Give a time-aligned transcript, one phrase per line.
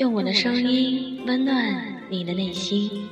[0.00, 3.06] 用我的声音温暖你的内心，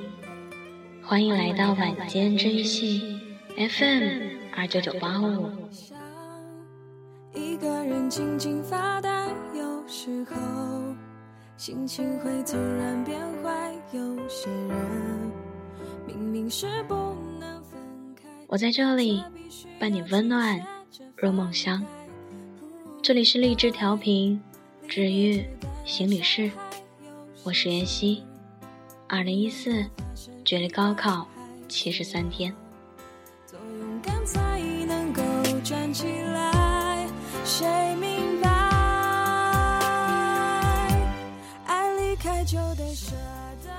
[1.03, 3.21] 欢迎来到晚间治愈系
[3.59, 4.22] FM
[4.57, 5.50] 二九九八五。
[7.35, 10.35] 一个人静静发呆，有时候
[11.59, 13.70] 心情会突然变坏。
[13.93, 15.30] 有些人
[16.07, 16.95] 明明是不
[17.39, 17.79] 能分
[18.17, 18.23] 开。
[18.46, 19.23] 我在这里
[19.79, 20.59] 伴你温暖
[21.18, 21.84] 入梦乡。
[23.03, 24.40] 这里是励志调频，
[24.89, 25.45] 治愈
[25.84, 26.50] 心理室。
[27.48, 28.22] 我是妍希，
[29.08, 29.82] 二零一四，
[30.44, 31.26] 距离高考
[31.66, 32.55] 七十三天。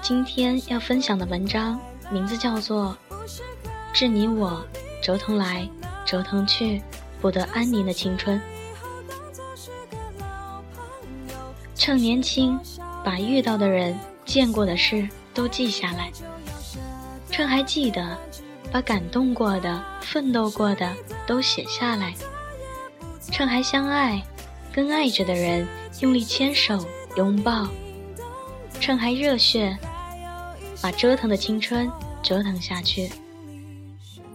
[0.01, 1.79] 今天要分享的文章
[2.09, 2.97] 名字叫做
[3.93, 4.65] 《致你我
[4.99, 5.69] 折腾来
[6.07, 6.81] 折腾去
[7.21, 8.35] 不得安宁的青春》，
[11.75, 12.59] 趁年轻。
[13.03, 16.11] 把遇到的人、见过的事都记下来，
[17.31, 18.17] 趁还记得，
[18.71, 20.93] 把感动过的、奋斗过的
[21.25, 22.13] 都写下来，
[23.31, 24.21] 趁还相爱，
[24.71, 25.67] 跟爱着的人
[26.01, 27.67] 用力牵手拥抱，
[28.79, 29.77] 趁还热血，
[30.81, 31.89] 把折腾的青春
[32.21, 33.09] 折腾下去，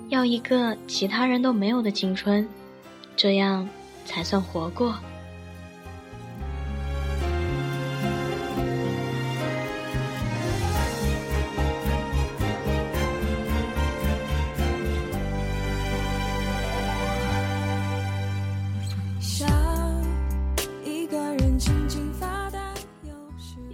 [0.09, 2.49] 要一个其他人都没有的青春，
[3.17, 3.69] 这样
[4.05, 4.95] 才算活过。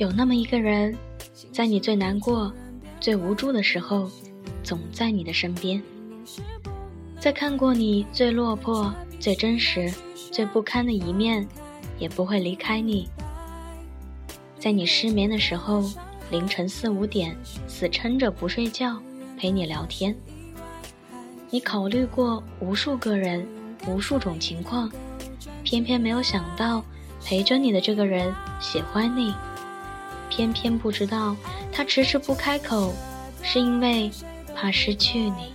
[0.00, 0.96] 有那么一个人，
[1.52, 2.50] 在你最难过、
[2.98, 4.10] 最无助的时候，
[4.62, 5.78] 总在你的身边；
[7.20, 9.92] 在看过你最落魄、最真实、
[10.32, 11.46] 最不堪的一面，
[11.98, 13.06] 也不会离开你；
[14.58, 15.84] 在你失眠的时候，
[16.30, 17.36] 凌晨四五点
[17.68, 18.98] 死撑着不睡觉
[19.36, 20.16] 陪你聊天。
[21.50, 23.46] 你考虑过无数个人、
[23.86, 24.90] 无数种情况，
[25.62, 26.82] 偏偏没有想到
[27.22, 29.34] 陪着你的这个人喜欢你。
[30.30, 31.36] 偏偏不知道，
[31.70, 32.94] 他迟迟不开口，
[33.42, 34.10] 是因为
[34.54, 35.52] 怕失去你。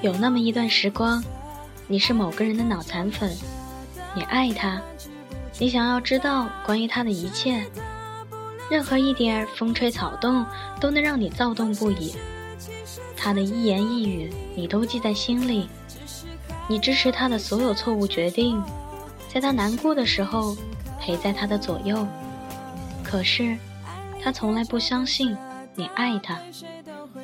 [0.00, 1.22] 有那么一段时光，
[1.86, 3.30] 你是某个人的脑残粉，
[4.14, 4.80] 你爱他，
[5.58, 7.64] 你想要知道关于他的一切，
[8.70, 10.44] 任何一点风吹草动
[10.80, 12.14] 都能让你躁动不已。
[13.22, 15.68] 他的一言一语，你都记在心里。
[16.66, 18.60] 你支持他的所有错误决定，
[19.32, 20.56] 在他难过的时候
[20.98, 22.04] 陪在他的左右。
[23.04, 23.56] 可是，
[24.20, 25.36] 他从来不相信
[25.76, 26.36] 你爱他，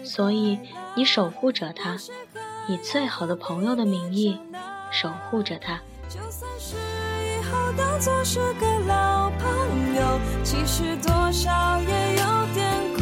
[0.04, 0.56] 所以
[0.94, 1.97] 你守护着他，
[2.69, 4.38] 以最好的朋友的名义
[4.92, 5.81] 守护着他。
[7.76, 12.97] 当作是个老朋友，其实多少也有点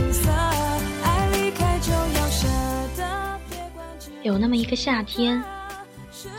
[4.26, 5.40] 有那么一个夏天，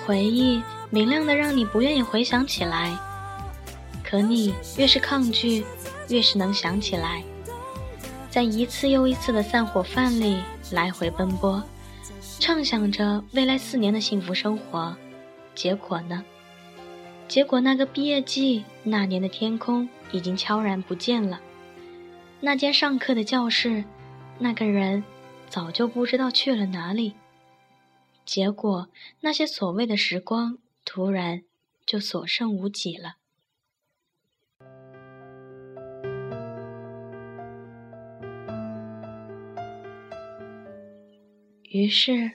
[0.06, 2.94] 回忆明亮的让你不愿意回想起来，
[4.04, 5.66] 可你越是抗拒，
[6.10, 7.24] 越是能想起来，
[8.30, 10.38] 在一次又一次的散伙饭里
[10.74, 11.64] 来回奔波，
[12.40, 14.94] 畅想着未来四年的幸福生活，
[15.56, 16.22] 结果呢？
[17.30, 21.40] 结果那个毕业季那年的天空已经悄然不见了，
[22.42, 23.86] 那间上课的教室，
[24.40, 25.06] 那个人
[25.50, 27.14] 早就不知道去了哪里。
[28.28, 28.90] 结果，
[29.22, 31.44] 那些所谓的时光，突然
[31.86, 33.16] 就所剩无几了。
[41.70, 42.30] 于是，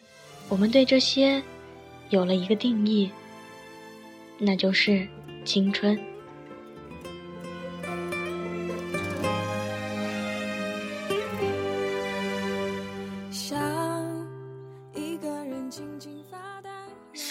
[0.49, 1.43] 我们对这些
[2.09, 3.11] 有了一个定义，
[4.39, 5.07] 那就是
[5.45, 6.12] 青春。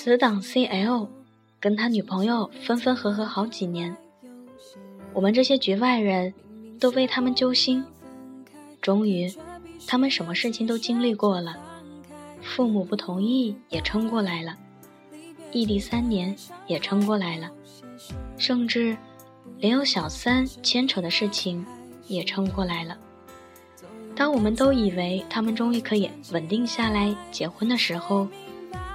[0.04, 1.08] 死党 CL
[1.60, 3.96] 跟他女朋友分分合合好几年，
[5.14, 6.34] 我们这些局外人
[6.80, 7.86] 都为他们揪心。
[8.82, 9.32] 终于，
[9.86, 11.56] 他们什么事情都经历过了，
[12.42, 14.58] 父母不同意也撑过来了，
[15.52, 17.52] 异地三年也撑过来了，
[18.40, 18.98] 甚至
[19.60, 21.64] 连有小三牵扯的事情
[22.08, 22.98] 也撑过来了。
[24.16, 28.28] 当我们都以为他们终于可以稳定下来结婚的时候，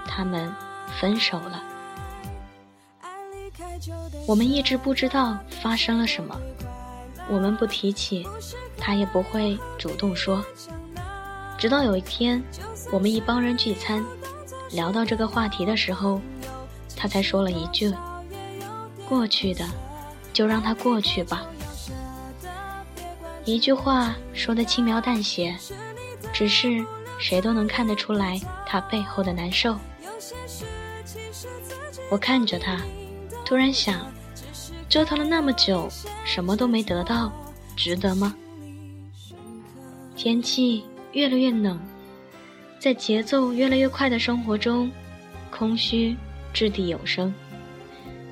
[0.04, 0.52] 他们。
[1.00, 1.62] 分手了，
[4.26, 6.38] 我们一直不知道发生了什么，
[7.28, 8.26] 我们不提起，
[8.78, 10.44] 他也不会主动说。
[11.58, 12.42] 直到有一天，
[12.92, 14.04] 我们一帮人聚餐，
[14.72, 16.20] 聊到这个话题的时候，
[16.96, 17.92] 他才说了一句
[19.08, 19.64] ：“过去的，
[20.32, 21.44] 就让它过去吧。”
[23.44, 25.56] 一句话说的轻描淡写，
[26.32, 26.84] 只是
[27.18, 29.78] 谁都能看得出来他背后的难受。
[32.08, 32.80] 我看着他，
[33.44, 34.06] 突然想，
[34.88, 35.88] 折腾了那么久，
[36.24, 37.32] 什么都没得到，
[37.76, 38.34] 值得吗？
[40.14, 41.80] 天气越来越冷，
[42.78, 44.90] 在节奏越来越快的生活中，
[45.50, 46.16] 空虚
[46.52, 47.34] 掷地有声，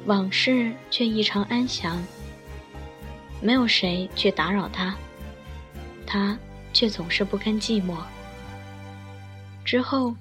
[0.06, 2.00] 往事却异常安详。
[3.40, 4.94] 没有谁去打扰他，
[6.06, 6.38] 他
[6.72, 7.96] 却总是不甘寂寞。
[9.64, 10.14] 之后，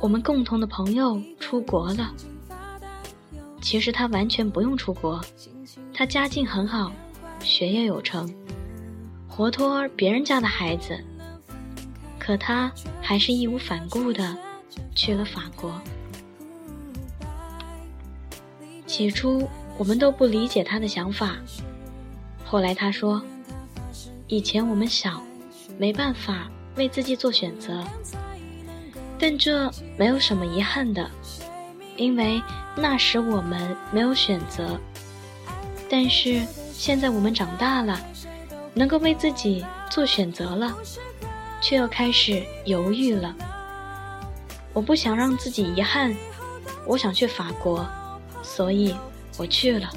[0.00, 2.14] 我们共同的朋友出国了。
[3.60, 5.20] 其实他完全不用出国，
[5.92, 6.92] 他家境很好，
[7.40, 8.32] 学业有成，
[9.28, 10.98] 活脱别人家的孩子。
[12.18, 14.36] 可他还是义无反顾的
[14.94, 15.72] 去了法国。
[18.84, 19.48] 起初
[19.78, 21.36] 我们都不理解他的想法。
[22.44, 23.22] 后来他说
[24.26, 25.22] ：“以前我们小，
[25.78, 27.84] 没办法为自己做选择，
[29.18, 31.10] 但这没有什么遗憾的，
[31.96, 32.40] 因为
[32.76, 34.78] 那时我们没有选择。
[35.88, 36.42] 但是
[36.72, 37.98] 现在我们长大了，
[38.74, 40.74] 能够为自己做选择了，
[41.60, 43.34] 却又开始犹豫了。
[44.72, 46.14] 我不想让自己遗憾，
[46.86, 47.86] 我想去法国，
[48.42, 48.94] 所以
[49.38, 49.88] 我去了。”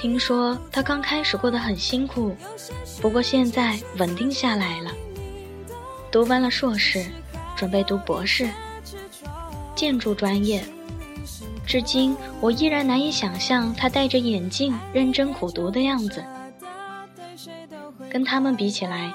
[0.00, 2.34] 听说他刚开始过得很辛苦，
[3.02, 4.90] 不过现在稳定下来了。
[6.10, 7.04] 读完了硕士，
[7.54, 8.48] 准备读博士，
[9.76, 10.64] 建筑专业。
[11.66, 16.24] 至今我依然难以想象他戴着眼镜认真苦读的样子。
[18.08, 19.12] 跟他们比起来，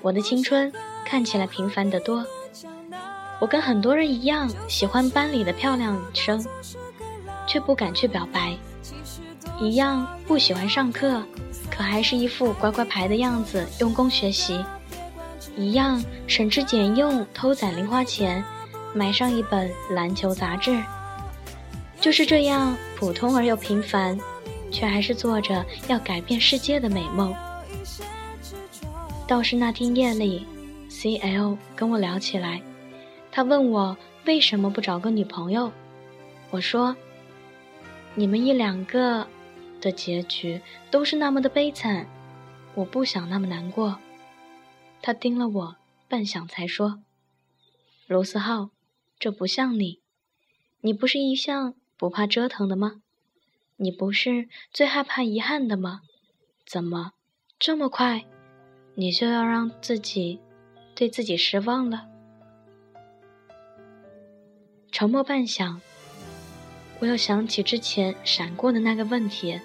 [0.00, 0.72] 我的青春
[1.04, 2.24] 看起来平凡得多。
[3.40, 6.46] 我跟很多人一样，喜欢班里的漂亮女生，
[7.48, 8.56] 却不敢去表白。
[9.60, 11.22] 一样不喜欢上课，
[11.70, 14.64] 可还是一副乖乖牌的样子，用功学习。
[15.54, 18.42] 一样省吃俭用，偷攒零花钱，
[18.94, 20.82] 买上一本篮球杂志。
[22.00, 24.18] 就是这样普通而又平凡，
[24.70, 27.34] 却还是做着要改变世界的美梦。
[29.28, 30.46] 倒是那天夜里
[30.88, 32.62] ，C.L 跟我聊起来，
[33.30, 35.70] 他问我为什么不找个女朋友。
[36.50, 36.96] 我说
[38.16, 39.26] ：“你们一两个。”
[39.80, 40.60] 的结局
[40.90, 42.06] 都是那么的悲惨，
[42.74, 43.98] 我不想那么难过。
[45.02, 45.76] 他盯了我
[46.08, 47.02] 半晌，才说
[48.06, 48.70] ：“卢思浩，
[49.18, 50.00] 这不像你，
[50.82, 53.02] 你不是一向不怕折腾的吗？
[53.76, 56.02] 你不是最害怕遗憾的吗？
[56.66, 57.12] 怎么
[57.58, 58.26] 这么快，
[58.94, 60.38] 你就要让自己
[60.94, 62.06] 对自己失望了？”
[64.92, 65.80] 沉默半晌，
[66.98, 69.58] 我又想起之前闪过的那个问题。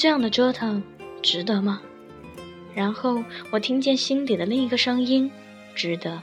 [0.00, 0.82] 这样的折腾
[1.22, 1.82] 值得吗？
[2.74, 5.30] 然后我听见心底的另一个声音
[5.76, 6.22] ：“值得。”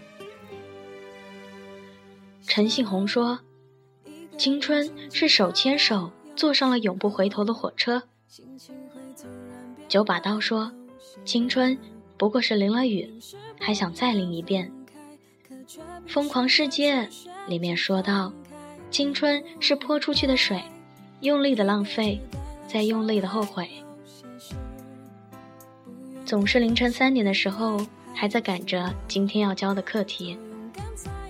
[2.47, 3.39] 陈信宏说
[4.35, 8.01] ：“青春是手牵手坐上了永不回头的火车。”
[9.87, 10.71] 九把刀说
[11.23, 11.77] ：“青春
[12.17, 13.07] 不过是淋了雨，
[13.59, 14.71] 还想再淋一遍。”
[16.07, 17.03] 《疯狂世界》
[17.47, 18.33] 里面说到
[18.89, 20.63] ：“青春是泼出去的水，
[21.19, 22.19] 用力的浪费。”
[22.67, 23.69] 在用力的后悔，
[26.25, 27.79] 总是凌晨三点的时候
[28.13, 30.37] 还在赶着今天要交的课题，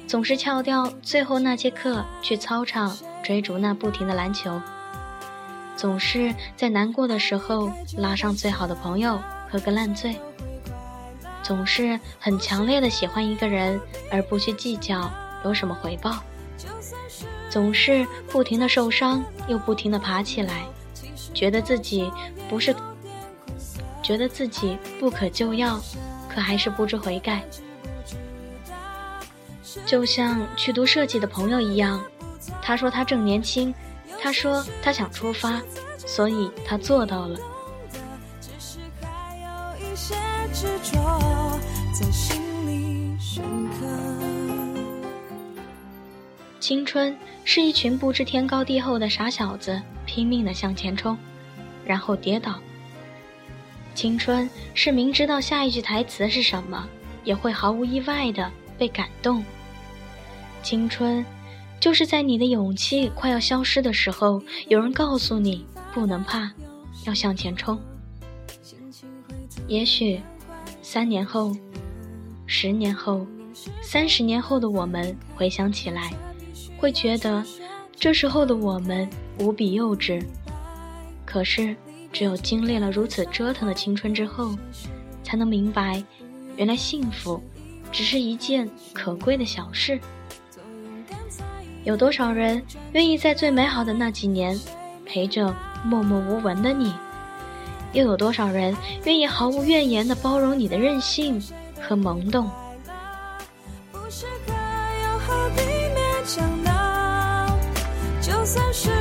[0.08, 4.60] 总是翘掉最后那节课去操场追逐那不停的篮球，
[5.75, 10.15] 总是在难过的时候拉上最好的朋友喝个烂醉，
[11.44, 13.79] 总是很强烈的喜欢一个人
[14.12, 15.12] 而不去计较
[15.46, 16.15] 有什么回报，
[17.48, 20.65] 总是不停的受伤又不停的爬起来。
[21.34, 22.12] 觉得自己
[22.50, 22.75] 不是，
[24.01, 25.79] 觉得自己不可救药，
[26.29, 27.43] 可还是不知悔改。
[29.86, 32.03] 就像去读设计的朋友一样，
[32.62, 33.74] 他说他正年轻，
[34.19, 35.62] 他说他想出发，
[35.98, 37.39] 所以他做到了。
[46.60, 47.15] 青春
[47.46, 49.81] 是一群不知天高地厚的傻小子。
[50.07, 51.15] 拼命的向前冲，
[51.85, 52.55] 然后跌倒。
[53.93, 56.87] 青春是明知道下一句台词是什么，
[57.23, 59.43] 也会毫无意外的被感动。
[60.63, 61.23] 青春
[61.79, 66.51] 就是在你的勇气快要消失的时候，有人告诉你不能怕，
[67.05, 67.79] 要向前冲。
[69.67, 70.21] 也许，
[70.81, 71.55] 三年后、
[72.45, 73.25] 十年后、
[73.81, 76.13] 三十年后的我们回想起来，
[76.77, 77.43] 会觉得
[77.95, 79.09] 这时候的我们
[79.39, 80.24] 无比幼稚。
[81.25, 81.75] 可是，
[82.12, 84.56] 只有经历了如此折腾的青春之后，
[85.24, 86.03] 才能明白，
[86.56, 87.41] 原来幸福
[87.91, 90.00] 只是一件可贵的小事。
[91.84, 92.62] 有多少人
[92.94, 94.60] 愿意在最美好的那几年
[95.06, 96.94] 陪着默默无闻的你？
[97.94, 98.75] 又有多少人
[99.06, 101.41] 愿意毫无怨言的包容你的任性
[101.82, 102.50] 和懵懂？
[108.22, 108.91] 就算学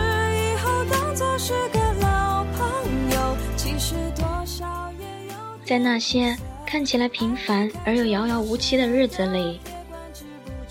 [1.46, 2.66] 是个老朋
[3.12, 5.34] 友，其实多少也有？
[5.64, 6.36] 在那些
[6.66, 9.60] 看起来平凡而又遥遥无期的日子里，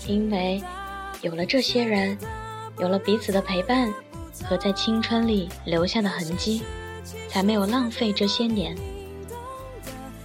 [0.06, 0.62] 因为。
[1.22, 2.16] 有了这些人，
[2.78, 3.90] 有了彼此的陪伴
[4.44, 6.62] 和在青春里留下的痕迹，
[7.26, 8.76] 才没有浪费这些年。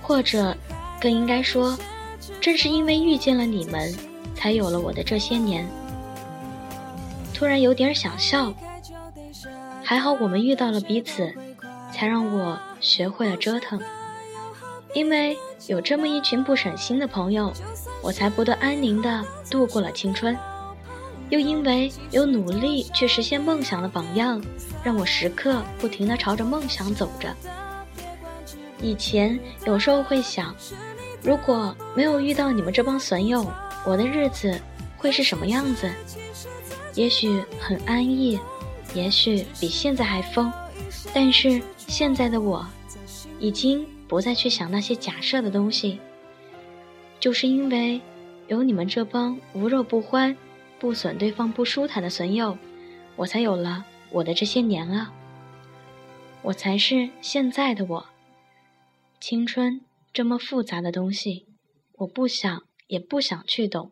[0.01, 0.55] 或者，
[0.99, 1.77] 更应该说，
[2.41, 3.95] 正是因为遇见了你们，
[4.35, 5.65] 才有了我的这些年。
[7.33, 8.53] 突然有点想笑，
[9.91, 11.33] 还好我们遇到了彼此，
[11.93, 13.77] 才让我学会了折腾。
[14.93, 17.51] 因为有这么一群不省心的朋友，
[18.01, 20.33] 我才不得安宁地度过了青春。
[21.29, 24.41] 又因为有努力去实现梦想的榜样，
[24.81, 27.35] 让我时刻不停地朝着梦想走着。
[28.81, 30.55] 以前有时候会想，
[31.21, 33.45] 如果没有遇到你们这帮损友，
[33.85, 34.57] 我的日子
[34.97, 35.91] 会是什么样子？
[36.95, 38.39] 也许很安逸，
[38.93, 40.51] 也许比现在还疯。
[41.13, 42.65] 但是现在的我，
[43.39, 45.99] 已经不再去想那些假设的东西，
[47.19, 48.01] 就是因为
[48.47, 50.35] 有你们这帮无肉不欢。
[50.79, 52.57] 不损对方不舒坦的损友，
[53.17, 55.13] 我才有了我的这些年啊！
[56.41, 58.07] 我才是现在的我。
[59.19, 59.81] 青春
[60.11, 61.45] 这么复杂的东西，
[61.99, 63.91] 我不想也不想去懂。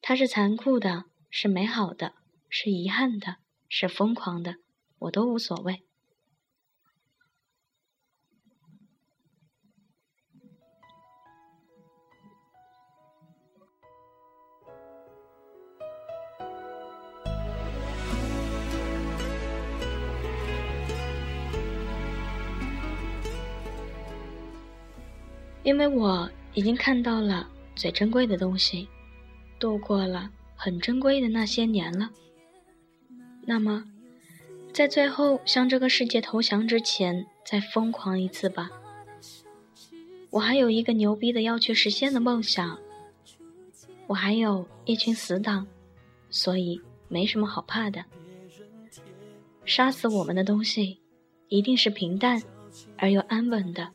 [0.00, 2.14] 它是残酷的，是美好的，
[2.48, 3.36] 是遗憾的，
[3.68, 4.56] 是疯狂的，
[4.98, 5.82] 我都无所谓。
[25.64, 27.46] 因为我已经看到了
[27.76, 28.88] 最珍贵的东西，
[29.58, 32.10] 度过了很珍贵的那些年了。
[33.50, 33.82] 那么，
[34.74, 38.68] 在最后向这个世界投降之前，再疯狂一次吧。
[40.28, 42.78] 我还有一个牛逼的要去实现的梦想，
[44.06, 45.66] 我还有一群死党，
[46.28, 46.78] 所以
[47.08, 48.04] 没什么好怕的。
[49.64, 51.00] 杀死我们的东西，
[51.48, 52.42] 一定是平淡
[52.98, 53.88] 而又安稳的。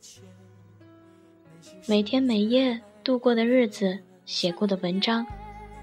[1.87, 5.23] 每天每夜度过的日子，写过的文章，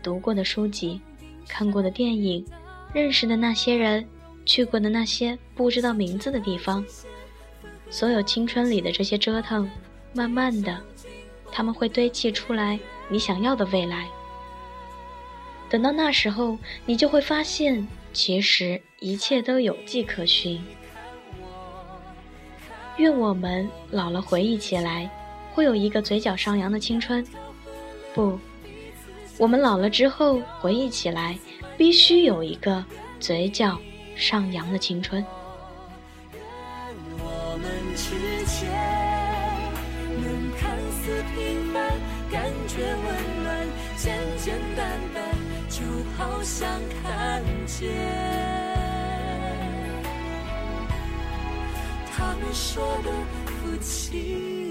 [0.03, 1.01] 读过的书籍，
[1.47, 2.45] 看过的电影，
[2.93, 4.07] 认识的那些人，
[4.45, 6.85] 去过的那些不知道名字的地方，
[7.91, 9.71] 所有青春里的这些折腾，
[10.13, 10.81] 慢慢的，
[11.53, 12.79] 他们会堆砌出来
[13.09, 14.07] 你想要的未来。
[15.69, 20.63] 等到那时候，你就会发现，其实一切都有迹可循。
[22.97, 25.11] 愿我们老了回忆起来。
[25.53, 27.27] 会有一个嘴角上扬的青春，
[28.15, 28.39] 不，
[29.41, 31.35] 我们老了之后回忆起来，
[31.79, 32.85] 必须有一个
[33.19, 33.79] 嘴角
[34.15, 35.25] 上扬的青春。
[37.19, 38.11] 我们之
[38.45, 38.69] 间
[40.21, 40.29] 能
[40.59, 41.89] 看似平凡，
[42.31, 43.67] 感觉温暖，
[43.97, 45.25] 简简单单，
[45.71, 45.81] 就
[46.19, 46.69] 好像
[47.03, 47.89] 看见
[52.15, 53.11] 他们说的
[53.47, 54.70] 夫妻。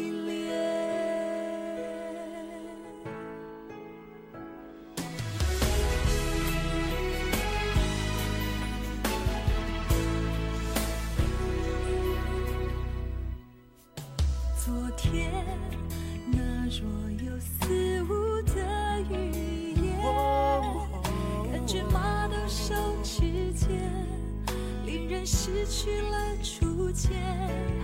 [25.31, 27.11] 失去了初见，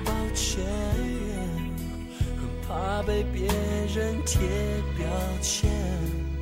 [0.03, 0.65] 抱歉，
[2.19, 3.45] 很怕被别
[3.93, 4.39] 人贴
[4.97, 5.05] 标
[5.43, 5.69] 签，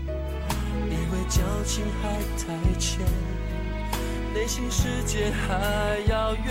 [0.07, 3.05] 以为交情还太浅，
[4.33, 6.47] 内心世界还遥远。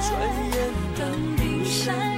[0.00, 0.16] 转
[0.50, 2.17] 眼，等冰山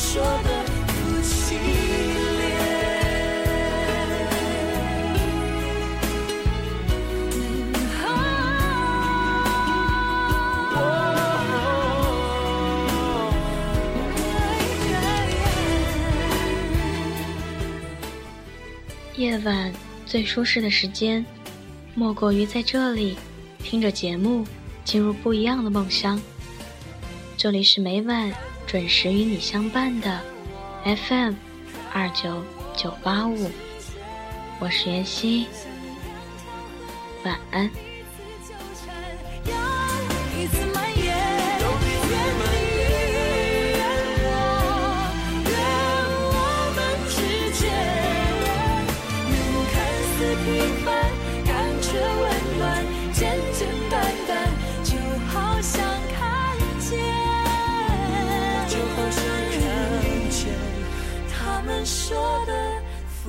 [0.00, 0.50] 说的。
[19.16, 19.70] 夜晚
[20.06, 21.22] 最舒适的时间，
[21.94, 23.18] 莫过于在这里
[23.62, 24.46] 听着节目，
[24.82, 26.18] 进入不一样的梦乡。
[27.36, 28.32] 这里是每晚
[28.70, 30.20] 准时与你相伴的
[30.84, 31.34] FM
[31.92, 32.40] 二九
[32.76, 33.50] 九八五，
[34.60, 35.48] 我是袁希，
[37.24, 37.68] 晚安。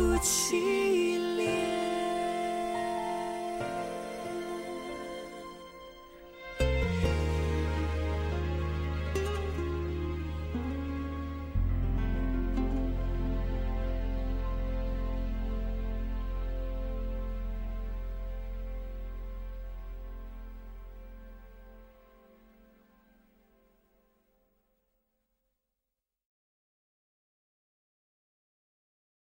[0.01, 0.80] 不起。